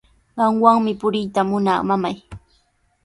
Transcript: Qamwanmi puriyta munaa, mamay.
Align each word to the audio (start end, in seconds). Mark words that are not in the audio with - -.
Qamwanmi 0.35 0.91
puriyta 0.99 1.41
munaa, 1.49 1.81
mamay. 1.87 2.17